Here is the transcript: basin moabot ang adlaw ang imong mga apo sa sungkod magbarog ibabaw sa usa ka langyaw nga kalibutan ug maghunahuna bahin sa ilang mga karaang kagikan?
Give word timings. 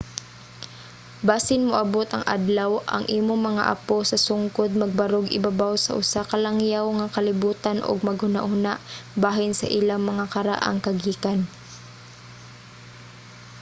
basin 1.27 1.61
moabot 1.71 2.07
ang 2.11 2.23
adlaw 2.35 2.71
ang 2.95 3.03
imong 3.19 3.41
mga 3.49 3.63
apo 3.75 3.97
sa 4.11 4.17
sungkod 4.27 4.69
magbarog 4.81 5.25
ibabaw 5.37 5.73
sa 5.81 5.95
usa 6.01 6.21
ka 6.29 6.37
langyaw 6.45 6.85
nga 6.97 7.11
kalibutan 7.15 7.77
ug 7.89 8.07
maghunahuna 8.09 8.73
bahin 9.23 9.53
sa 9.57 9.71
ilang 9.79 10.03
mga 10.09 10.25
karaang 10.33 10.77
kagikan? 10.85 11.39